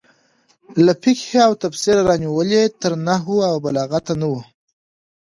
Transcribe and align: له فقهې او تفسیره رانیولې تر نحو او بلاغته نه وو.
له 0.85 0.93
فقهې 1.03 1.39
او 1.47 1.53
تفسیره 1.63 2.01
رانیولې 2.09 2.63
تر 2.81 2.91
نحو 3.07 3.35
او 3.49 3.55
بلاغته 3.65 4.13
نه 4.21 4.27
وو. 4.31 4.41